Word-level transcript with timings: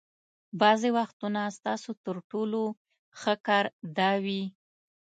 بعضې 0.61 0.89
وختونه 0.97 1.41
ستاسو 1.57 1.91
تر 2.05 2.15
ټولو 2.29 2.61
ښه 3.19 3.33
کار 3.47 3.65
دا 3.97 4.11
وي. 4.25 4.43